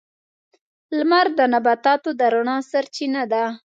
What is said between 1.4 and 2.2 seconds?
نباتاتو